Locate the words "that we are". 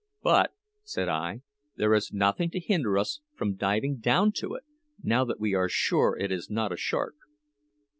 5.25-5.69